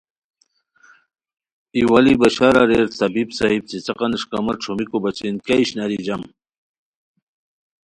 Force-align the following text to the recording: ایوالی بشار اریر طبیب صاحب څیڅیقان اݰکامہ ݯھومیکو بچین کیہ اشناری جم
ایوالی 1.77 2.13
بشار 2.21 2.53
اریر 2.61 2.85
طبیب 2.99 3.29
صاحب 3.37 3.61
څیڅیقان 3.69 4.11
اݰکامہ 4.15 4.53
ݯھومیکو 4.61 4.97
بچین 5.03 5.35
کیہ 5.45 5.61
اشناری 5.63 5.97
جم 6.05 6.21